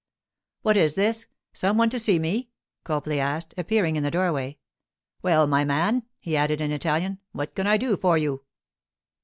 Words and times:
'What 0.63 0.77
is 0.77 0.95
this? 0.95 1.27
Some 1.53 1.77
one 1.77 1.91
to 1.91 1.99
see 1.99 2.17
me?' 2.17 2.49
Copley 2.83 3.19
asked, 3.19 3.53
appearing 3.55 3.95
in 3.97 4.01
the 4.01 4.09
doorway. 4.09 4.57
'Well, 5.21 5.45
my 5.45 5.63
man,' 5.63 6.01
he 6.19 6.35
added 6.35 6.59
in 6.59 6.71
Italian, 6.71 7.19
'what 7.33 7.53
can 7.53 7.67
I 7.67 7.77
do 7.77 7.95
for 7.97 8.17
you? 8.17 8.41